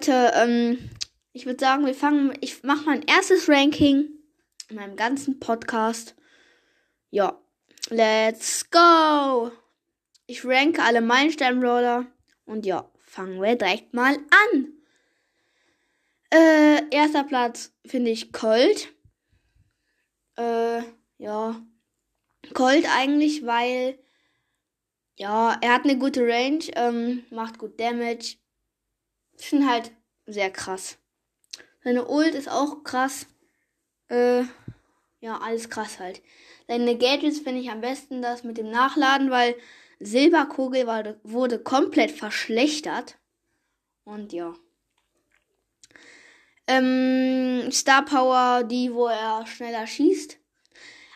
Leute, 0.00 0.32
ähm, 0.34 0.90
ich 1.34 1.44
würde 1.44 1.60
sagen, 1.60 1.84
wir 1.84 1.94
fangen, 1.94 2.32
ich 2.40 2.62
mache 2.62 2.86
mein 2.86 3.02
erstes 3.02 3.50
Ranking 3.50 4.08
in 4.70 4.76
meinem 4.76 4.96
ganzen 4.96 5.38
Podcast. 5.40 6.14
Ja, 7.10 7.38
let's 7.90 8.70
go! 8.70 9.50
Ich 10.26 10.42
ranke 10.42 10.82
alle 10.82 11.02
Meilenstein-Brawler 11.02 12.06
und 12.46 12.64
ja, 12.64 12.90
fangen 12.98 13.42
wir 13.42 13.56
direkt 13.56 13.92
mal 13.92 14.14
an. 14.14 14.72
Äh, 16.30 16.82
erster 16.90 17.24
Platz 17.24 17.70
finde 17.84 18.10
ich 18.10 18.32
Colt. 18.32 18.94
Äh, 20.38 20.80
ja. 21.18 21.60
Colt 22.54 22.86
eigentlich, 22.96 23.44
weil 23.44 23.98
ja, 25.16 25.58
er 25.60 25.74
hat 25.74 25.84
eine 25.84 25.98
gute 25.98 26.22
Range, 26.22 26.64
ähm, 26.74 27.24
macht 27.28 27.58
gut 27.58 27.78
Damage. 27.78 28.36
Finde 29.40 29.68
halt 29.68 29.92
sehr 30.26 30.50
krass. 30.50 30.98
Seine 31.82 32.06
Ult 32.06 32.34
ist 32.34 32.48
auch 32.48 32.84
krass. 32.84 33.26
Äh, 34.08 34.44
ja, 35.20 35.38
alles 35.38 35.70
krass 35.70 35.98
halt. 35.98 36.22
Seine 36.68 36.96
Gadgets 36.96 37.40
finde 37.40 37.60
ich 37.60 37.70
am 37.70 37.80
besten 37.80 38.22
das 38.22 38.44
mit 38.44 38.58
dem 38.58 38.70
Nachladen, 38.70 39.30
weil 39.30 39.56
Silberkugel 39.98 40.86
war, 40.86 41.16
wurde 41.22 41.58
komplett 41.58 42.10
verschlechtert. 42.10 43.18
Und 44.04 44.32
ja. 44.32 44.54
Ähm, 46.66 47.70
Star 47.72 48.04
Power, 48.04 48.64
die, 48.64 48.94
wo 48.94 49.06
er 49.06 49.46
schneller 49.46 49.86
schießt. 49.86 50.38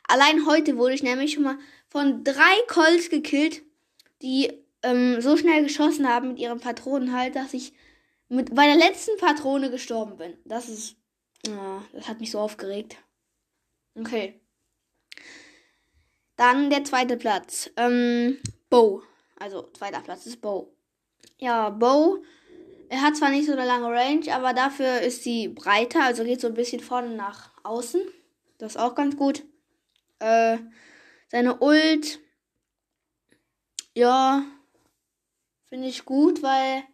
Allein 0.08 0.46
heute 0.46 0.76
wurde 0.76 0.94
ich 0.94 1.02
nämlich 1.02 1.32
schon 1.32 1.44
mal 1.44 1.58
von 1.88 2.24
drei 2.24 2.60
Colts 2.68 3.08
gekillt, 3.08 3.62
die 4.20 4.52
ähm, 4.82 5.20
so 5.20 5.36
schnell 5.36 5.62
geschossen 5.62 6.08
haben 6.08 6.28
mit 6.28 6.38
ihren 6.38 6.60
Patronen 6.60 7.16
halt, 7.16 7.36
dass 7.36 7.54
ich 7.54 7.72
mit 8.28 8.54
bei 8.54 8.66
der 8.66 8.76
letzten 8.76 9.16
Patrone 9.18 9.70
gestorben 9.70 10.16
bin. 10.16 10.36
Das 10.44 10.68
ist. 10.68 10.96
Oh, 11.48 11.80
das 11.92 12.08
hat 12.08 12.20
mich 12.20 12.30
so 12.30 12.40
aufgeregt. 12.40 12.96
Okay. 13.94 14.40
Dann 16.36 16.70
der 16.70 16.84
zweite 16.84 17.16
Platz. 17.16 17.70
Ähm, 17.76 18.38
Bo. 18.70 19.02
Also, 19.36 19.70
zweiter 19.72 20.00
Platz 20.00 20.26
ist 20.26 20.40
Bo. 20.40 20.74
Ja, 21.38 21.70
Bo. 21.70 22.22
Er 22.88 23.02
hat 23.02 23.16
zwar 23.16 23.30
nicht 23.30 23.46
so 23.46 23.52
eine 23.52 23.64
lange 23.64 23.88
Range, 23.88 24.32
aber 24.32 24.52
dafür 24.52 25.00
ist 25.00 25.22
sie 25.22 25.48
breiter, 25.48 26.04
also 26.04 26.24
geht 26.24 26.40
so 26.40 26.48
ein 26.48 26.54
bisschen 26.54 26.80
vorne 26.80 27.14
nach 27.14 27.50
außen. 27.64 28.00
Das 28.58 28.72
ist 28.72 28.80
auch 28.80 28.94
ganz 28.94 29.16
gut. 29.16 29.44
Äh, 30.18 30.58
seine 31.28 31.60
Ult. 31.60 32.20
Ja. 33.94 34.44
Finde 35.68 35.88
ich 35.88 36.04
gut, 36.04 36.42
weil 36.42 36.84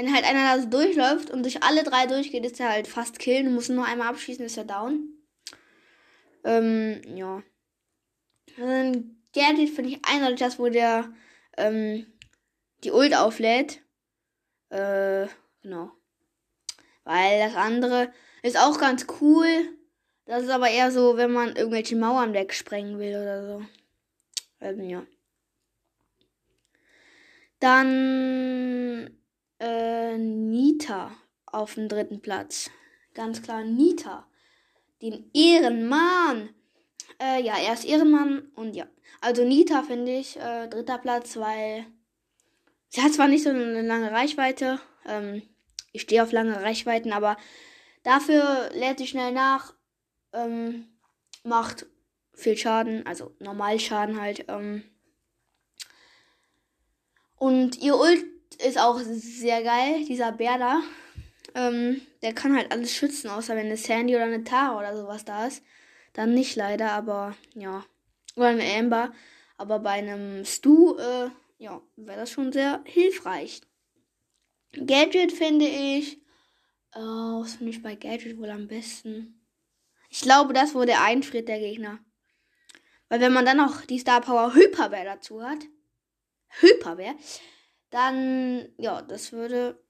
wenn 0.00 0.14
halt 0.14 0.24
einer 0.24 0.56
da 0.56 0.62
so 0.62 0.68
durchläuft 0.68 1.30
und 1.30 1.42
durch 1.42 1.62
alle 1.62 1.82
drei 1.82 2.06
durchgeht, 2.06 2.46
ist 2.46 2.58
er 2.58 2.70
halt 2.70 2.88
fast 2.88 3.18
killen. 3.18 3.44
Du 3.44 3.50
musst 3.52 3.68
nur 3.68 3.84
einmal 3.84 4.08
abschießen, 4.08 4.44
ist 4.46 4.56
er 4.56 4.64
down. 4.64 5.10
Ähm, 6.42 7.02
ja. 7.14 7.42
Dann 8.56 9.18
Gadget 9.34 9.68
finde 9.68 9.90
ich 9.90 10.00
eindeutig 10.06 10.38
das, 10.38 10.58
wo 10.58 10.70
der 10.70 11.12
ähm, 11.58 12.06
die 12.82 12.92
Ult 12.92 13.14
auflädt. 13.14 13.82
Äh, 14.70 15.26
genau. 15.62 15.90
Weil 17.04 17.40
das 17.40 17.54
andere 17.54 18.10
ist 18.42 18.58
auch 18.58 18.80
ganz 18.80 19.06
cool. 19.20 19.68
Das 20.24 20.44
ist 20.44 20.50
aber 20.50 20.70
eher 20.70 20.90
so, 20.92 21.18
wenn 21.18 21.32
man 21.32 21.56
irgendwelche 21.56 21.96
Mauern 21.96 22.32
wegsprengen 22.32 22.98
will 22.98 23.16
oder 23.16 23.46
so. 23.46 23.66
Ähm, 24.62 24.88
ja. 24.88 25.02
Dann 27.58 29.19
äh, 29.60 30.16
Nita 30.18 31.12
auf 31.46 31.74
dem 31.74 31.88
dritten 31.88 32.20
Platz. 32.20 32.70
Ganz 33.14 33.42
klar 33.42 33.62
Nita. 33.64 34.26
Den 35.02 35.30
Ehrenmann. 35.34 36.50
Äh, 37.20 37.42
ja, 37.42 37.56
er 37.58 37.74
ist 37.74 37.84
Ehrenmann 37.84 38.50
und 38.54 38.74
ja. 38.74 38.86
Also 39.20 39.44
Nita 39.44 39.82
finde 39.82 40.12
ich 40.12 40.36
äh, 40.36 40.68
dritter 40.68 40.98
Platz, 40.98 41.36
weil 41.36 41.86
sie 42.88 43.02
hat 43.02 43.12
zwar 43.12 43.28
nicht 43.28 43.44
so 43.44 43.50
eine 43.50 43.82
lange 43.82 44.10
Reichweite. 44.10 44.80
Ähm, 45.06 45.42
ich 45.92 46.02
stehe 46.02 46.22
auf 46.22 46.32
lange 46.32 46.62
Reichweiten, 46.62 47.12
aber 47.12 47.36
dafür 48.02 48.70
lädt 48.72 48.98
sie 48.98 49.06
schnell 49.06 49.32
nach. 49.32 49.74
Ähm, 50.32 50.86
macht 51.42 51.86
viel 52.32 52.56
Schaden, 52.56 53.06
also 53.06 53.34
Normalschaden 53.38 54.20
halt. 54.20 54.46
Ähm. 54.48 54.84
Und 57.36 57.78
ihr 57.78 57.96
Ult 57.96 58.24
ist 58.58 58.78
auch 58.78 58.98
sehr 59.00 59.62
geil, 59.62 60.04
dieser 60.06 60.32
Bär 60.32 60.58
da. 60.58 60.80
Ähm, 61.54 62.00
der 62.22 62.32
kann 62.34 62.56
halt 62.56 62.70
alles 62.72 62.94
schützen, 62.94 63.28
außer 63.28 63.56
wenn 63.56 63.66
eine 63.66 63.76
Sandy 63.76 64.14
oder 64.14 64.24
eine 64.24 64.44
Tara 64.44 64.78
oder 64.78 64.96
sowas 64.96 65.24
da 65.24 65.46
ist. 65.46 65.62
Dann 66.12 66.34
nicht 66.34 66.56
leider, 66.56 66.92
aber 66.92 67.36
ja. 67.54 67.84
Oder 68.36 68.48
eine 68.48 68.74
Amber. 68.74 69.12
Aber 69.56 69.78
bei 69.78 69.90
einem 69.90 70.44
Stu, 70.44 70.96
äh, 70.96 71.30
ja, 71.58 71.82
wäre 71.96 72.20
das 72.20 72.30
schon 72.30 72.52
sehr 72.52 72.82
hilfreich. 72.84 73.60
Gadget 74.72 75.32
finde 75.32 75.66
ich. 75.66 76.18
Oh, 76.94 77.42
was 77.42 77.56
finde 77.56 77.70
ich 77.70 77.82
bei 77.82 77.94
Gadget 77.94 78.38
wohl 78.38 78.50
am 78.50 78.66
besten? 78.66 79.46
Ich 80.08 80.22
glaube, 80.22 80.52
das 80.52 80.74
wurde 80.74 80.86
der 80.86 81.02
einfriert, 81.02 81.48
der 81.48 81.60
Gegner. 81.60 81.98
Weil 83.08 83.20
wenn 83.20 83.32
man 83.32 83.44
dann 83.44 83.58
noch 83.58 83.84
die 83.84 83.98
Star 83.98 84.20
Power 84.20 84.54
Hyperbär 84.54 85.04
dazu 85.04 85.42
hat. 85.42 85.58
Hyperbär 86.60 87.14
dann, 87.90 88.68
ja, 88.78 89.02
das 89.02 89.32
würde, 89.32 89.82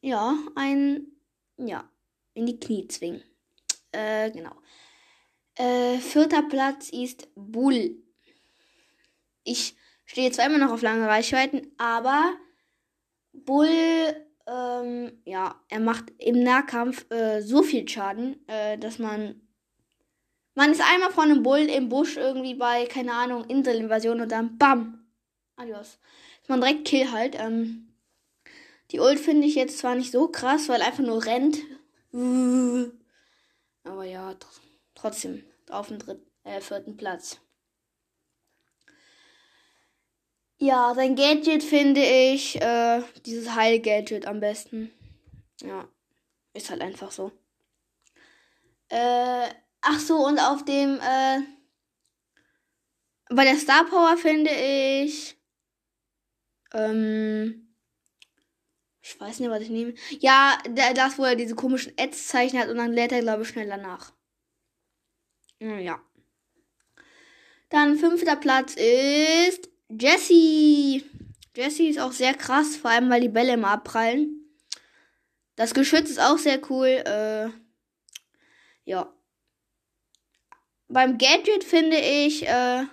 ja, 0.00 0.36
ein, 0.54 1.06
ja, 1.56 1.90
in 2.34 2.46
die 2.46 2.60
Knie 2.60 2.86
zwingen. 2.88 3.22
Äh, 3.92 4.30
genau. 4.30 4.52
Äh, 5.54 5.98
vierter 5.98 6.42
Platz 6.42 6.90
ist 6.90 7.28
Bull. 7.34 7.96
Ich 9.42 9.76
stehe 10.04 10.30
zwar 10.30 10.46
immer 10.46 10.58
noch 10.58 10.72
auf 10.72 10.82
lange 10.82 11.08
Reichweiten, 11.08 11.72
aber 11.78 12.36
Bull, 13.32 13.68
ähm, 14.46 15.12
ja, 15.24 15.60
er 15.68 15.80
macht 15.80 16.12
im 16.18 16.42
Nahkampf 16.42 17.10
äh, 17.10 17.40
so 17.40 17.62
viel 17.62 17.88
Schaden, 17.88 18.46
äh, 18.48 18.78
dass 18.78 18.98
man. 18.98 19.42
Man 20.54 20.72
ist 20.72 20.80
einmal 20.80 21.10
von 21.10 21.24
einem 21.24 21.42
Bull 21.42 21.68
im 21.68 21.90
Busch 21.90 22.16
irgendwie 22.16 22.54
bei, 22.54 22.86
keine 22.86 23.12
Ahnung, 23.12 23.44
Inselinvasion 23.44 24.22
und 24.22 24.32
dann 24.32 24.56
BAM! 24.56 24.95
Adios 25.56 25.98
man 26.48 26.60
direkt 26.60 26.86
Kill 26.86 27.10
halt. 27.10 27.36
Ähm, 27.38 27.92
die 28.90 29.00
Ult 29.00 29.18
finde 29.18 29.46
ich 29.46 29.54
jetzt 29.54 29.78
zwar 29.78 29.94
nicht 29.94 30.12
so 30.12 30.28
krass, 30.28 30.68
weil 30.68 30.82
einfach 30.82 31.02
nur 31.02 31.24
rennt. 31.24 31.58
Aber 33.84 34.04
ja, 34.04 34.34
tr 34.34 34.48
trotzdem 34.94 35.44
auf 35.70 35.88
dem 35.88 35.98
dritten, 35.98 36.26
äh, 36.44 36.60
vierten 36.60 36.96
Platz. 36.96 37.38
Ja, 40.58 40.94
sein 40.94 41.16
Gadget 41.16 41.62
finde 41.62 42.02
ich, 42.02 42.60
äh, 42.62 43.02
dieses 43.26 43.54
Heil-Gadget 43.54 44.26
am 44.26 44.40
besten. 44.40 44.90
Ja, 45.60 45.86
ist 46.54 46.70
halt 46.70 46.80
einfach 46.80 47.10
so. 47.10 47.30
Äh, 48.88 49.48
ach 49.82 50.00
so, 50.00 50.24
und 50.24 50.38
auf 50.38 50.64
dem, 50.64 50.98
äh, 50.98 51.40
bei 53.28 53.44
der 53.44 53.56
Star 53.58 53.84
Power 53.84 54.16
finde 54.16 54.50
ich 54.50 55.35
ähm, 56.76 57.66
ich 59.00 59.20
weiß 59.20 59.40
nicht, 59.40 59.50
was 59.50 59.62
ich 59.62 59.70
nehme. 59.70 59.94
Ja, 60.18 60.58
das, 60.94 61.18
wo 61.18 61.24
er 61.24 61.36
diese 61.36 61.54
komischen 61.54 61.92
Ads-Zeichen 61.98 62.58
hat 62.58 62.68
und 62.68 62.76
dann 62.76 62.92
lädt 62.92 63.12
er, 63.12 63.20
glaube 63.20 63.42
ich, 63.42 63.48
schneller 63.48 63.76
nach. 63.76 64.12
Ja. 65.60 66.00
Dann 67.68 67.96
fünfter 67.96 68.36
Platz 68.36 68.74
ist 68.74 69.70
Jessie. 69.88 71.04
Jessie 71.56 71.88
ist 71.88 72.00
auch 72.00 72.12
sehr 72.12 72.34
krass, 72.34 72.76
vor 72.76 72.90
allem 72.90 73.08
weil 73.08 73.20
die 73.20 73.28
Bälle 73.28 73.54
immer 73.54 73.70
abprallen. 73.70 74.36
Das 75.54 75.72
Geschütz 75.72 76.10
ist 76.10 76.20
auch 76.20 76.38
sehr 76.38 76.60
cool. 76.70 76.88
Äh, 76.88 77.48
ja. 78.84 79.12
Beim 80.88 81.16
Gadget 81.16 81.64
finde 81.64 81.96
ich, 81.96 82.46
äh, 82.46 82.84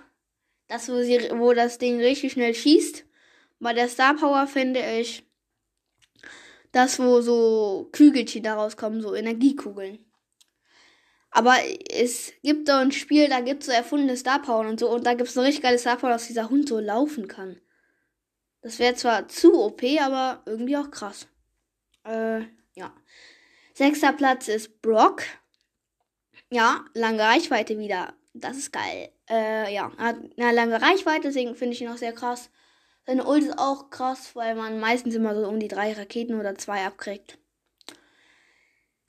das, 0.68 0.88
wo, 0.88 1.02
sie, 1.02 1.28
wo 1.32 1.52
das 1.52 1.78
Ding 1.78 2.00
richtig 2.00 2.32
schnell 2.32 2.54
schießt. 2.54 3.04
Bei 3.64 3.72
der 3.72 3.88
Star 3.88 4.14
Power 4.14 4.46
finde 4.46 4.80
ich 5.00 5.24
das, 6.70 6.98
wo 6.98 7.22
so 7.22 7.88
Kügelchen 7.92 8.42
daraus 8.42 8.76
kommen, 8.76 9.00
so 9.00 9.14
Energiekugeln. 9.14 10.04
Aber 11.30 11.54
es 11.90 12.34
gibt 12.42 12.68
da 12.68 12.80
ein 12.80 12.92
Spiel, 12.92 13.30
da 13.30 13.40
gibt 13.40 13.62
es 13.62 13.68
so 13.68 13.72
erfundene 13.72 14.18
Star 14.18 14.42
Power 14.42 14.68
und 14.68 14.80
so. 14.80 14.90
Und 14.90 15.06
da 15.06 15.14
gibt 15.14 15.30
es 15.30 15.38
eine 15.38 15.46
richtig 15.46 15.62
geile 15.62 15.78
Star 15.78 15.96
Power, 15.96 16.10
dass 16.10 16.26
dieser 16.26 16.50
Hund 16.50 16.68
so 16.68 16.78
laufen 16.78 17.26
kann. 17.26 17.58
Das 18.60 18.78
wäre 18.78 18.96
zwar 18.96 19.28
zu 19.28 19.54
OP, 19.54 19.82
aber 19.98 20.42
irgendwie 20.44 20.76
auch 20.76 20.90
krass. 20.90 21.26
Äh, 22.04 22.40
ja. 22.74 22.94
Sechster 23.72 24.12
Platz 24.12 24.46
ist 24.48 24.82
Brock. 24.82 25.22
Ja, 26.50 26.84
lange 26.92 27.22
Reichweite 27.22 27.78
wieder. 27.78 28.12
Das 28.34 28.58
ist 28.58 28.74
geil. 28.74 29.08
Äh, 29.30 29.72
ja, 29.74 29.90
hat 29.96 30.16
eine 30.36 30.52
lange 30.52 30.82
Reichweite, 30.82 31.28
deswegen 31.28 31.56
finde 31.56 31.72
ich 31.72 31.80
ihn 31.80 31.88
auch 31.88 31.96
sehr 31.96 32.12
krass. 32.12 32.50
Seine 33.06 33.26
Ult 33.26 33.44
ist 33.44 33.58
auch 33.58 33.90
krass, 33.90 34.34
weil 34.34 34.54
man 34.54 34.80
meistens 34.80 35.14
immer 35.14 35.34
so 35.34 35.46
um 35.46 35.60
die 35.60 35.68
drei 35.68 35.92
Raketen 35.92 36.38
oder 36.40 36.54
zwei 36.54 36.86
abkriegt. 36.86 37.38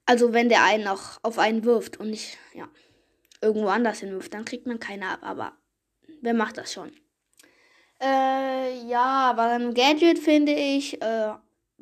Also 0.05 0.33
wenn 0.33 0.49
der 0.49 0.63
einen 0.63 0.87
auch 0.87 1.19
auf 1.23 1.39
einen 1.39 1.63
wirft 1.63 1.97
und 1.97 2.09
nicht, 2.09 2.37
ja, 2.53 2.67
irgendwo 3.41 3.67
anders 3.67 3.99
hinwirft, 3.99 4.33
dann 4.33 4.45
kriegt 4.45 4.67
man 4.67 4.79
keine 4.79 5.09
ab. 5.09 5.19
Aber 5.21 5.53
wer 6.21 6.33
macht 6.33 6.57
das 6.57 6.73
schon? 6.73 6.91
Äh, 8.01 8.85
ja, 8.87 9.29
aber 9.29 9.47
beim 9.47 9.73
Gadget 9.73 10.19
finde 10.19 10.53
ich 10.53 11.01
äh, 11.01 11.33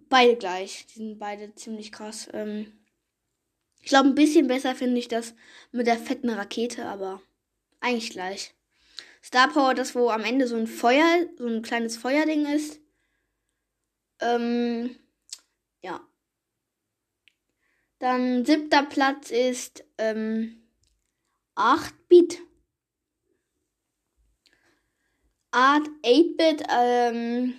beide 0.10 0.36
gleich. 0.38 0.86
Die 0.88 1.00
sind 1.00 1.20
beide 1.20 1.54
ziemlich 1.56 1.92
krass. 1.92 2.30
Ähm, 2.34 2.72
ich 3.82 3.90
glaube, 3.90 4.10
ein 4.10 4.16
bisschen 4.16 4.48
besser 4.48 4.76
finde 4.76 5.00
ich 5.00 5.08
das 5.08 5.36
mit 5.72 5.88
der 5.88 5.98
fetten 5.98 6.30
Rakete, 6.30 6.86
aber 6.86 7.22
eigentlich 7.82 8.12
gleich. 8.12 8.53
Star 9.24 9.48
Power, 9.48 9.74
das 9.74 9.96
wo 9.96 10.10
am 10.10 10.26
Ende 10.26 10.48
so 10.48 10.58
ein 10.58 10.68
Feuer, 10.68 11.26
so 11.38 11.48
ein 11.48 11.62
kleines 11.62 11.96
Feuerding 11.96 12.46
ist. 12.46 12.82
Ähm, 14.20 15.00
ja. 15.82 16.06
Dann 18.00 18.46
siebter 18.46 18.84
Platz 18.84 19.32
ist 19.32 19.86
ähm, 19.98 20.62
8-Bit. 21.56 22.42
Art 25.52 25.88
8-Bit, 26.04 26.64
ähm, 26.70 27.54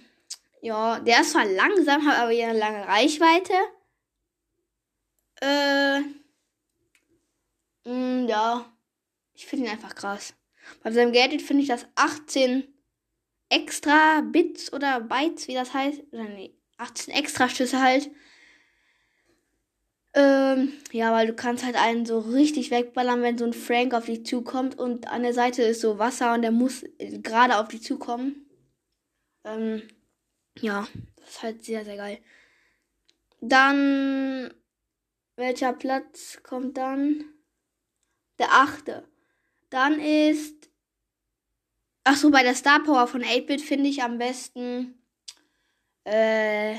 ja, 0.61 1.01
der 1.01 1.23
ist 1.23 1.31
zwar 1.33 1.47
langsam, 1.47 2.05
hat 2.05 2.19
aber 2.19 2.31
eine 2.31 2.59
lange 2.59 2.87
Reichweite. 2.87 3.55
Äh, 5.41 6.01
mh, 7.85 8.25
mm, 8.25 8.29
ja, 8.29 8.71
ich 9.33 9.47
finde 9.47 9.67
ihn 9.67 9.71
einfach 9.71 9.95
krass. 9.95 10.35
Bei 10.83 10.91
seinem 10.91 11.13
Gadget 11.13 11.43
finde 11.43 11.63
ich 11.63 11.69
das 11.69 11.87
18 11.95 12.65
extra 13.49 14.21
Bits 14.23 14.73
oder 14.73 15.01
Bytes, 15.01 15.49
wie 15.49 15.55
das 15.55 15.75
heißt. 15.75 16.03
Oder 16.13 16.25
nee, 16.25 16.55
18 16.79 17.15
extra 17.15 17.49
Schüsse 17.49 17.81
halt. 17.81 18.11
Ähm, 20.17 20.73
ja, 20.93 21.13
weil 21.13 21.27
du 21.27 21.35
kannst 21.35 21.65
halt 21.65 21.75
einen 21.75 22.07
so 22.07 22.21
richtig 22.21 22.71
wegballern, 22.71 23.23
wenn 23.23 23.37
so 23.37 23.45
ein 23.45 23.53
Frank 23.53 23.95
auf 23.95 24.07
dich 24.07 24.25
zukommt 24.25 24.79
und 24.79 25.09
an 25.09 25.25
der 25.25 25.35
Seite 25.35 25.63
ist 25.63 25.81
so 25.81 25.99
Wasser 25.99 26.35
und 26.35 26.43
der 26.43 26.53
muss 26.53 26.85
gerade 26.99 27.59
auf 27.59 27.67
dich 27.69 27.83
zukommen. 27.83 28.47
Ähm, 29.43 29.83
ja, 30.61 30.87
das 31.17 31.31
ist 31.31 31.43
halt 31.43 31.65
sehr, 31.65 31.85
sehr 31.85 31.97
geil. 31.97 32.19
Dann, 33.41 34.55
welcher 35.37 35.73
Platz 35.73 36.41
kommt 36.45 36.77
dann? 36.77 37.25
Der 38.39 38.53
achte. 38.53 39.09
Dann 39.75 39.99
ist, 39.99 40.71
ach 42.05 42.17
so, 42.17 42.31
bei 42.31 42.45
der 42.45 42.55
Star 42.55 42.81
Power 42.85 43.09
von 43.09 43.25
8-Bit 43.25 43.61
finde 43.61 43.91
ich 43.91 44.05
am 44.05 44.19
besten, 44.19 45.03
äh, 46.05 46.77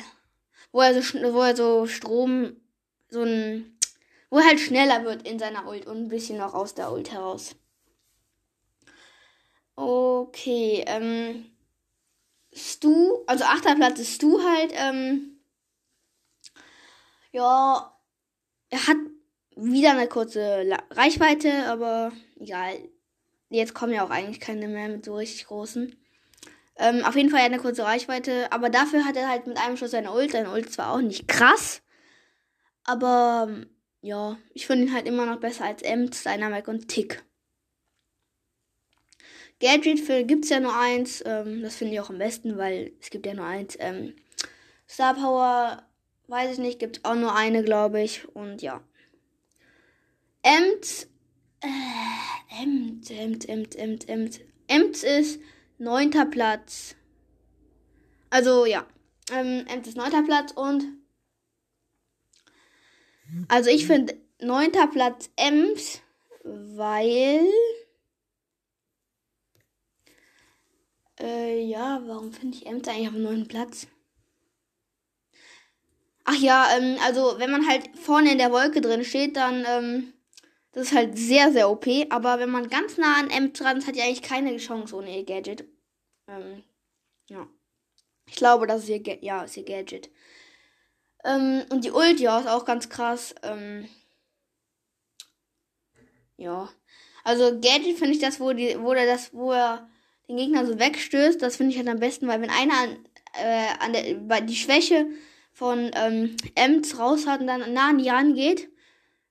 wo 0.71 0.79
er 0.79 1.01
so, 1.01 1.33
wo 1.33 1.41
er 1.41 1.57
so 1.57 1.87
Strom 1.87 2.55
so 3.09 3.23
ein, 3.23 3.77
wo 4.29 4.37
er 4.37 4.45
halt 4.45 4.61
schneller 4.61 5.03
wird 5.03 5.27
in 5.27 5.39
seiner 5.39 5.67
Ult 5.67 5.87
und 5.87 6.03
ein 6.03 6.07
bisschen 6.07 6.37
noch 6.37 6.53
aus 6.53 6.73
der 6.73 6.89
Ult 6.89 7.11
heraus. 7.11 7.57
Okay, 9.75 10.85
ähm, 10.87 11.51
Stu, 12.53 13.25
also 13.27 13.43
achter 13.43 13.75
Platz 13.75 13.99
ist 13.99 14.15
Stu 14.15 14.41
halt, 14.41 14.71
ähm, 14.73 15.41
ja, 17.33 17.93
er 18.69 18.87
hat 18.87 18.97
wieder 19.57 19.91
eine 19.91 20.07
kurze 20.07 20.65
Reichweite, 20.91 21.65
aber 21.65 22.13
egal. 22.39 22.77
Jetzt 23.49 23.73
kommen 23.73 23.93
ja 23.93 24.03
auch 24.03 24.09
eigentlich 24.09 24.39
keine 24.39 24.67
mehr 24.67 24.89
mit 24.89 25.05
so 25.05 25.15
richtig 25.15 25.45
großen. 25.45 25.95
Ähm, 26.77 27.05
auf 27.05 27.15
jeden 27.15 27.29
Fall 27.29 27.39
hat 27.39 27.49
er 27.49 27.53
eine 27.53 27.61
kurze 27.61 27.83
Reichweite, 27.83 28.51
aber 28.51 28.69
dafür 28.69 29.05
hat 29.05 29.15
er 29.15 29.29
halt 29.29 29.47
mit 29.47 29.57
einem 29.57 29.77
Schuss 29.77 29.91
seine 29.91 30.11
Ult. 30.11 30.31
Seine 30.31 30.51
Ult 30.51 30.71
zwar 30.71 30.93
auch 30.93 31.01
nicht 31.01 31.27
krass, 31.27 31.81
aber 32.83 33.65
ja, 34.01 34.37
ich 34.53 34.67
finde 34.67 34.87
ihn 34.87 34.93
halt 34.93 35.07
immer 35.07 35.25
noch 35.25 35.39
besser 35.39 35.65
als 35.65 35.81
Ems, 35.81 36.23
Dynamic 36.23 36.67
und 36.67 36.87
Tick. 36.87 37.23
Gadget 39.59 39.99
für 39.99 40.23
gibt's 40.23 40.49
ja 40.49 40.59
nur 40.59 40.77
eins. 40.77 41.23
Ähm, 41.25 41.61
das 41.61 41.75
finde 41.75 41.93
ich 41.93 41.99
auch 41.99 42.09
am 42.09 42.17
besten, 42.17 42.57
weil 42.57 42.91
es 42.99 43.09
gibt 43.09 43.25
ja 43.25 43.33
nur 43.33 43.45
eins. 43.45 43.77
Ähm, 43.79 44.15
Star 44.87 45.15
Power, 45.15 45.83
weiß 46.27 46.53
ich 46.53 46.57
nicht, 46.59 46.79
gibt 46.79 47.05
auch 47.05 47.15
nur 47.15 47.35
eine, 47.35 47.63
glaube 47.63 48.01
ich. 48.01 48.27
Und 48.35 48.61
ja. 48.61 48.81
Ems, 50.43 51.07
äh, 51.65 52.63
Ems, 52.63 53.09
Ems, 53.09 53.45
Ems, 53.45 53.75
Ems, 53.75 54.05
Ems. 54.05 54.39
Ems 54.67 55.03
ist 55.03 55.39
neunter 55.77 56.25
Platz. 56.25 56.95
Also 58.29 58.65
ja, 58.65 58.85
ähm, 59.31 59.65
Ems 59.67 59.87
ist 59.87 59.97
neunter 59.97 60.23
Platz 60.23 60.51
und 60.51 60.83
also 63.47 63.69
ich 63.69 63.87
finde 63.87 64.15
neunter 64.39 64.87
Platz 64.87 65.29
Ems, 65.35 66.01
weil. 66.43 67.47
Äh, 71.19 71.63
ja, 71.65 72.01
warum 72.05 72.33
finde 72.33 72.57
ich 72.57 72.65
Ems 72.65 72.87
eigentlich 72.87 73.07
auf 73.07 73.13
dem 73.13 73.23
neunten 73.23 73.47
Platz? 73.47 73.87
Ach 76.25 76.35
ja, 76.35 76.67
ähm, 76.75 76.97
also 77.05 77.35
wenn 77.37 77.51
man 77.51 77.67
halt 77.67 77.97
vorne 77.97 78.31
in 78.31 78.37
der 78.37 78.51
Wolke 78.51 78.81
drin 78.81 79.05
steht, 79.05 79.37
dann, 79.37 79.63
ähm, 79.67 80.13
das 80.75 80.87
ist 80.87 80.93
halt 80.93 81.17
sehr, 81.17 81.53
sehr 81.53 81.69
OP. 81.69 81.87
Aber 82.09 82.37
wenn 82.37 82.49
man 82.49 82.67
ganz 82.67 82.97
nah 82.97 83.17
an 83.17 83.29
Ems 83.29 83.57
dran 83.57 83.77
ist, 83.77 83.87
hat 83.87 83.95
ihr 83.95 84.03
eigentlich 84.03 84.21
keine 84.21 84.57
Chance 84.57 84.93
ohne 84.93 85.17
ihr 85.17 85.23
Gadget. 85.23 85.63
Ähm, 86.27 86.63
ja. 87.29 87.47
Ich 88.27 88.35
glaube, 88.35 88.67
das 88.67 88.83
ist 88.83 88.89
ihr, 88.89 89.01
Ga 89.01 89.13
ja, 89.21 89.43
ist 89.43 89.55
ihr 89.55 89.63
Gadget. 89.63 90.09
Ähm, 91.23 91.63
und 91.69 91.85
die 91.85 91.91
Ult, 91.91 92.19
ja, 92.19 92.39
ist 92.39 92.47
auch 92.47 92.65
ganz 92.65 92.89
krass. 92.89 93.33
Ähm, 93.41 93.87
ja. 96.35 96.69
Also 97.23 97.57
Gadget 97.61 97.97
finde 97.97 98.11
ich 98.11 98.19
das, 98.19 98.41
wo, 98.41 98.51
die, 98.51 98.77
wo 98.77 98.91
er 98.91 99.05
das, 99.05 99.33
wo 99.33 99.53
er 99.53 99.89
den 100.27 100.35
Gegner 100.35 100.65
so 100.65 100.77
wegstößt, 100.77 101.41
das 101.41 101.55
finde 101.55 101.71
ich 101.71 101.77
halt 101.77 101.87
am 101.87 101.99
besten, 101.99 102.27
weil 102.27 102.41
wenn 102.41 102.49
einer 102.49 102.73
an, 102.73 103.05
äh, 103.33 103.67
an 103.79 103.93
der, 103.93 104.41
die 104.41 104.55
Schwäche 104.57 105.07
von 105.53 105.89
ähm, 105.95 106.35
Ems 106.55 106.99
raus 106.99 107.27
hat 107.27 107.39
und 107.39 107.47
dann 107.47 107.73
nah 107.73 107.91
an 107.91 107.97
die 107.97 108.09
rangeht, 108.09 108.69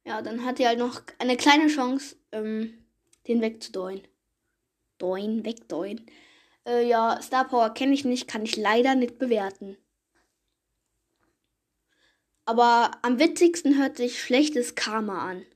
ja, 0.04 0.23
dann 0.23 0.44
hat 0.44 0.61
er 0.61 0.68
halt 0.68 0.78
noch 0.78 1.02
eine 1.18 1.37
kleine 1.37 1.68
Chance, 1.68 2.16
ähm, 2.32 2.84
den 3.26 3.40
wegzudeuen. 3.40 4.02
Deuen, 4.99 5.44
wegdeuen. 5.44 6.06
Äh, 6.66 6.87
ja, 6.87 7.20
Star 7.23 7.46
Power 7.49 7.73
kenne 7.75 7.94
ich 7.94 8.04
nicht, 8.04 8.28
kann 8.28 8.44
ich 8.44 8.56
leider 8.56 8.94
nicht 8.94 9.18
bewerten. 9.18 9.76
Aber 12.46 12.90
am 13.02 13.18
witzigsten 13.18 13.78
hört 13.78 13.96
sich 13.96 14.23
schlechtes 14.23 14.75
Karma 14.75 15.30
an. 15.30 15.46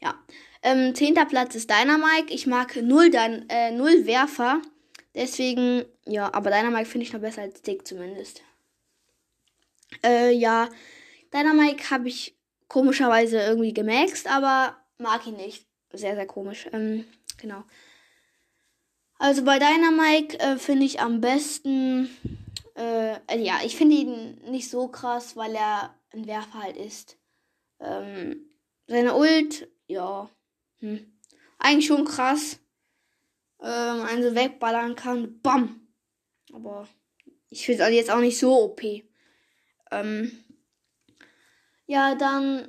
Ja. 0.00 0.14
Ähm, 0.62 0.94
zehnter 0.94 1.26
Platz 1.26 1.54
ist 1.54 1.70
Dynamike. 1.70 2.32
Ich 2.32 2.46
mag 2.46 2.76
null, 2.76 3.10
Dein 3.10 3.48
äh, 3.48 3.70
null 3.70 4.06
Werfer. 4.06 4.62
Deswegen, 5.14 5.84
ja, 6.06 6.32
aber 6.32 6.50
Dynamike 6.50 6.86
finde 6.86 7.06
ich 7.06 7.12
noch 7.12 7.20
besser 7.20 7.42
als 7.42 7.62
Dick 7.62 7.86
zumindest. 7.86 8.42
Äh, 10.02 10.32
ja. 10.32 10.68
Dynamike 11.32 11.90
habe 11.90 12.08
ich 12.08 12.37
komischerweise 12.68 13.40
irgendwie 13.40 13.74
gemaxt, 13.74 14.26
aber 14.26 14.76
mag 14.98 15.26
ihn 15.26 15.36
nicht. 15.36 15.66
Sehr, 15.92 16.14
sehr 16.14 16.26
komisch. 16.26 16.68
Ähm, 16.72 17.04
genau. 17.38 17.64
Also 19.18 19.44
bei 19.44 19.58
Dynamike 19.58 20.38
äh, 20.38 20.56
finde 20.58 20.84
ich 20.84 21.00
am 21.00 21.20
besten. 21.20 22.08
Äh, 22.76 23.18
ja, 23.36 23.60
ich 23.64 23.76
finde 23.76 23.96
ihn 23.96 24.40
nicht 24.50 24.70
so 24.70 24.88
krass, 24.88 25.34
weil 25.36 25.54
er 25.54 25.94
ein 26.12 26.26
Werfer 26.26 26.62
halt 26.62 26.76
ist. 26.76 27.18
Ähm, 27.80 28.48
seine 28.86 29.14
Ult, 29.14 29.68
ja, 29.86 30.30
hm. 30.80 31.12
eigentlich 31.58 31.86
schon 31.86 32.04
krass. 32.04 32.60
Ähm, 33.60 34.02
einen 34.02 34.22
so 34.22 34.34
wegballern 34.34 34.94
kann, 34.94 35.40
bam. 35.40 35.88
Aber 36.52 36.86
ich 37.50 37.66
finde 37.66 37.84
es 37.84 37.94
jetzt 37.94 38.10
auch 38.10 38.20
nicht 38.20 38.38
so 38.38 38.54
OP. 38.62 38.82
Ähm, 39.90 40.44
ja, 41.88 42.14
dann 42.14 42.68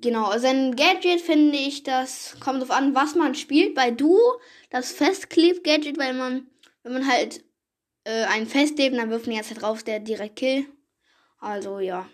Genau, 0.00 0.38
sein 0.38 0.76
Gadget 0.76 1.20
finde 1.20 1.58
ich, 1.58 1.82
das 1.82 2.36
kommt 2.38 2.62
drauf 2.62 2.70
an, 2.70 2.94
was 2.94 3.16
man 3.16 3.34
spielt. 3.34 3.74
Bei 3.74 3.90
Duo, 3.90 4.40
das 4.70 4.92
Festklebt-Gadget, 4.92 5.98
weil 5.98 6.14
man, 6.14 6.46
wenn 6.84 6.92
man 6.92 7.08
halt 7.08 7.42
äh, 8.04 8.24
einen 8.26 8.46
festlebt, 8.46 8.96
dann 8.96 9.10
wirft 9.10 9.26
man 9.26 9.34
jetzt 9.34 9.50
halt 9.50 9.62
drauf, 9.62 9.82
der 9.82 9.98
direkt 9.98 10.36
Kill. 10.36 10.66
Also 11.40 11.80
ja. 11.80 12.08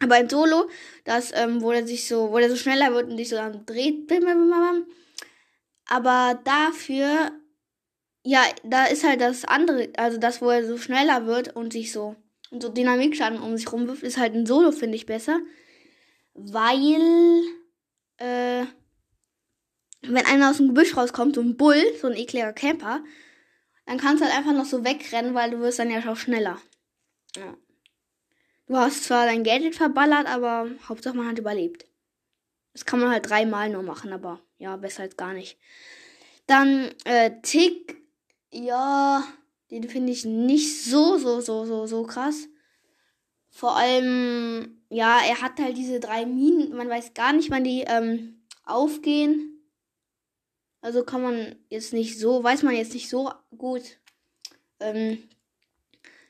Aber 0.00 0.18
im 0.18 0.28
Solo, 0.28 0.68
das, 1.04 1.30
ähm, 1.32 1.62
wo 1.62 1.70
er 1.70 1.86
sich 1.86 2.08
so, 2.08 2.32
wo 2.32 2.38
er 2.38 2.50
so 2.50 2.56
schneller 2.56 2.92
wird 2.92 3.08
und 3.08 3.16
sich 3.16 3.28
so 3.28 3.36
dann 3.36 3.64
dreht. 3.64 4.10
Aber 5.86 6.40
dafür, 6.42 7.30
ja, 8.24 8.42
da 8.64 8.86
ist 8.86 9.04
halt 9.04 9.20
das 9.20 9.44
andere, 9.44 9.90
also 9.96 10.18
das, 10.18 10.42
wo 10.42 10.50
er 10.50 10.66
so 10.66 10.78
schneller 10.78 11.26
wird 11.26 11.54
und 11.54 11.72
sich 11.72 11.92
so, 11.92 12.16
und 12.52 12.62
so 12.62 12.68
Dynamikschaden 12.68 13.40
um 13.40 13.56
sich 13.56 13.72
rumwirft, 13.72 14.02
ist 14.02 14.18
halt 14.18 14.34
ein 14.34 14.46
Solo, 14.46 14.72
finde 14.72 14.96
ich 14.96 15.06
besser. 15.06 15.40
Weil, 16.34 17.42
äh, 18.18 18.66
wenn 20.02 20.26
einer 20.26 20.50
aus 20.50 20.58
dem 20.58 20.68
Gebüsch 20.68 20.96
rauskommt, 20.96 21.34
so 21.34 21.40
ein 21.40 21.56
Bull, 21.56 21.82
so 22.00 22.08
ein 22.08 22.16
ekliger 22.16 22.52
Camper, 22.52 23.02
dann 23.86 23.98
kannst 23.98 24.22
du 24.22 24.26
halt 24.26 24.36
einfach 24.36 24.52
noch 24.52 24.66
so 24.66 24.84
wegrennen, 24.84 25.34
weil 25.34 25.50
du 25.50 25.60
wirst 25.60 25.78
dann 25.78 25.90
ja 25.90 26.00
auch 26.10 26.16
schneller. 26.16 26.60
Ja. 27.36 27.56
Du 28.66 28.76
hast 28.76 29.04
zwar 29.04 29.26
dein 29.26 29.44
Gadget 29.44 29.74
verballert, 29.74 30.26
aber 30.26 30.68
Hauptsache 30.88 31.16
man 31.16 31.28
hat 31.28 31.38
überlebt. 31.38 31.86
Das 32.74 32.84
kann 32.84 33.00
man 33.00 33.10
halt 33.10 33.28
dreimal 33.28 33.70
nur 33.70 33.82
machen, 33.82 34.12
aber 34.12 34.40
ja, 34.58 34.76
besser 34.76 35.02
als 35.02 35.16
gar 35.16 35.32
nicht. 35.32 35.58
Dann 36.46 36.90
äh, 37.04 37.32
Tick, 37.42 37.96
ja, 38.50 39.24
den 39.72 39.88
finde 39.88 40.12
ich 40.12 40.24
nicht 40.24 40.84
so, 40.84 41.16
so, 41.16 41.40
so, 41.40 41.64
so, 41.64 41.86
so 41.86 42.02
krass. 42.04 42.48
Vor 43.48 43.74
allem, 43.76 44.82
ja, 44.90 45.20
er 45.26 45.40
hat 45.40 45.58
halt 45.58 45.76
diese 45.76 45.98
drei 45.98 46.26
Minen. 46.26 46.76
Man 46.76 46.88
weiß 46.88 47.14
gar 47.14 47.32
nicht, 47.32 47.50
wann 47.50 47.64
die 47.64 47.82
ähm, 47.86 48.42
aufgehen. 48.64 49.62
Also 50.82 51.04
kann 51.04 51.22
man 51.22 51.56
jetzt 51.70 51.92
nicht 51.92 52.18
so, 52.18 52.44
weiß 52.44 52.62
man 52.64 52.74
jetzt 52.74 52.92
nicht 52.92 53.08
so 53.08 53.30
gut. 53.56 53.82
Ähm, 54.78 55.28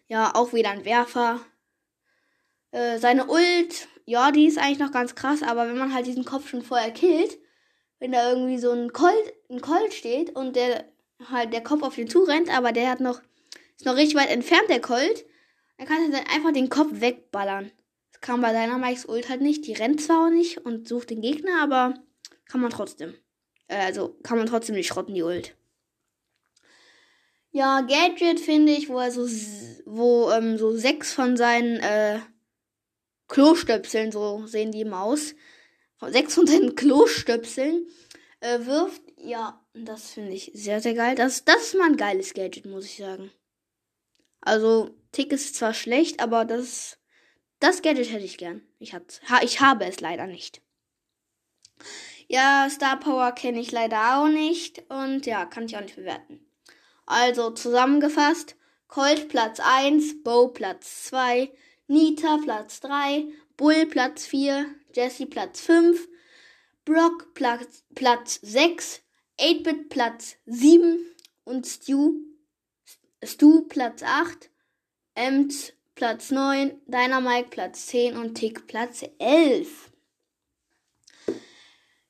ja, 0.06 0.34
auch 0.34 0.52
wieder 0.52 0.70
ein 0.70 0.84
Werfer. 0.84 1.40
Äh, 2.70 2.98
seine 2.98 3.26
Ult, 3.26 3.88
ja, 4.04 4.30
die 4.30 4.46
ist 4.46 4.58
eigentlich 4.58 4.78
noch 4.78 4.92
ganz 4.92 5.14
krass, 5.14 5.42
aber 5.42 5.66
wenn 5.66 5.78
man 5.78 5.92
halt 5.92 6.06
diesen 6.06 6.24
Kopf 6.24 6.48
schon 6.48 6.62
vorher 6.62 6.90
killt, 6.92 7.38
wenn 7.98 8.12
da 8.12 8.30
irgendwie 8.30 8.58
so 8.58 8.70
ein 8.70 8.92
Colt, 8.92 9.32
ein 9.50 9.60
Colt 9.60 9.94
steht 9.94 10.36
und 10.36 10.54
der 10.54 10.84
halt 11.30 11.52
der 11.52 11.62
Kopf 11.62 11.82
auf 11.82 11.94
den 11.94 12.08
zurennt, 12.08 12.54
aber 12.54 12.72
der 12.72 12.90
hat 12.90 13.00
noch, 13.00 13.20
ist 13.76 13.86
noch 13.86 13.96
richtig 13.96 14.16
weit 14.16 14.30
entfernt, 14.30 14.68
der 14.68 14.80
Colt, 14.80 15.24
kannst 15.86 16.08
du 16.08 16.12
dann 16.12 16.26
einfach 16.26 16.52
den 16.52 16.68
Kopf 16.68 17.00
wegballern. 17.00 17.70
Das 18.12 18.20
kann 18.20 18.40
bei 18.40 18.52
deiner 18.52 18.78
Mikes 18.78 19.06
Ult 19.06 19.28
halt 19.28 19.40
nicht. 19.40 19.66
Die 19.66 19.72
rennt 19.72 20.00
zwar 20.00 20.26
auch 20.26 20.30
nicht 20.30 20.58
und 20.58 20.88
sucht 20.88 21.10
den 21.10 21.20
Gegner, 21.20 21.62
aber 21.62 21.94
kann 22.48 22.60
man 22.60 22.70
trotzdem. 22.70 23.14
Äh, 23.68 23.84
also 23.86 24.16
kann 24.22 24.38
man 24.38 24.46
trotzdem 24.46 24.74
nicht 24.74 24.88
schrotten, 24.88 25.14
die 25.14 25.22
Ult. 25.22 25.56
Ja, 27.50 27.82
Gadget 27.82 28.40
finde 28.40 28.72
ich, 28.72 28.88
wo 28.88 28.98
er 28.98 29.10
so, 29.10 29.26
wo 29.84 30.30
ähm, 30.30 30.56
so 30.56 30.74
sechs 30.74 31.12
von 31.12 31.36
seinen 31.36 31.80
äh, 31.80 32.20
Klostöpseln, 33.28 34.10
so 34.10 34.46
sehen 34.46 34.72
die 34.72 34.80
immer 34.80 35.02
aus, 35.02 35.34
sechs 36.00 36.34
von 36.34 36.46
seinen 36.46 36.74
Klostöpseln 36.74 37.86
äh, 38.40 38.64
wirft. 38.64 39.02
Ja, 39.18 39.62
das 39.74 40.10
finde 40.10 40.32
ich 40.32 40.50
sehr, 40.54 40.80
sehr 40.80 40.94
geil. 40.94 41.14
Das, 41.14 41.44
das 41.44 41.62
ist 41.62 41.74
mal 41.74 41.90
ein 41.90 41.96
geiles 41.96 42.32
Gadget, 42.32 42.64
muss 42.64 42.86
ich 42.86 42.96
sagen. 42.96 43.30
Also, 44.42 44.90
Tick 45.12 45.32
ist 45.32 45.54
zwar 45.54 45.72
schlecht, 45.72 46.20
aber 46.20 46.44
das, 46.44 46.98
das 47.60 47.80
Gadget 47.80 48.12
hätte 48.12 48.24
ich 48.24 48.38
gern. 48.38 48.62
Ich, 48.78 48.92
hat, 48.92 49.20
ha, 49.28 49.40
ich 49.42 49.60
habe 49.60 49.86
es 49.86 50.00
leider 50.00 50.26
nicht. 50.26 50.60
Ja, 52.28 52.68
Star 52.70 52.98
Power 52.98 53.32
kenne 53.32 53.60
ich 53.60 53.72
leider 53.72 54.18
auch 54.18 54.28
nicht 54.28 54.82
und 54.90 55.26
ja, 55.26 55.44
kann 55.46 55.64
ich 55.64 55.76
auch 55.76 55.82
nicht 55.82 55.96
bewerten. 55.96 56.44
Also 57.06 57.50
zusammengefasst, 57.50 58.56
Colt 58.88 59.28
Platz 59.28 59.60
1, 59.60 60.22
Bo 60.22 60.48
Platz 60.48 61.04
2, 61.04 61.50
Nita 61.88 62.38
Platz 62.42 62.80
3, 62.80 63.26
Bull 63.56 63.86
Platz 63.86 64.26
4, 64.26 64.66
Jesse 64.94 65.26
Platz 65.26 65.60
5, 65.60 66.08
Brock 66.84 67.34
Platz, 67.34 67.84
Platz 67.94 68.40
6, 68.42 69.02
8-Bit 69.38 69.88
Platz 69.88 70.36
7 70.46 70.98
und 71.44 71.66
Stu, 71.66 72.14
Stu 73.24 73.62
Platz 73.68 74.02
8, 74.02 74.50
Ems 75.14 75.72
Platz 75.94 76.30
9, 76.30 76.80
Dynamite 76.86 77.48
Platz 77.50 77.86
10 77.86 78.16
und 78.16 78.34
Tick 78.34 78.66
Platz 78.66 79.04
11. 79.18 79.90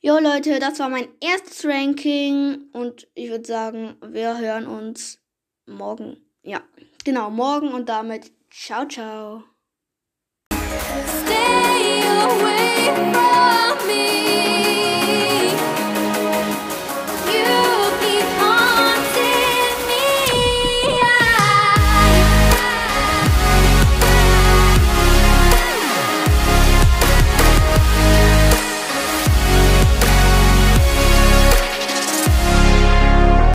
Jo 0.00 0.19
Leute, 0.19 0.59
das 0.59 0.78
war 0.78 0.88
mein 0.88 1.09
erstes 1.21 1.64
Ranking 1.64 2.71
und 2.73 3.09
ich 3.14 3.31
würde 3.31 3.47
sagen, 3.47 3.97
wir 4.02 4.38
hören 4.38 4.66
uns 4.66 5.21
morgen. 5.66 6.16
Ja, 6.42 6.62
genau, 7.04 7.31
morgen 7.31 7.69
und 7.69 7.88
damit 7.88 8.33
ciao, 8.50 8.87
ciao. 8.88 9.45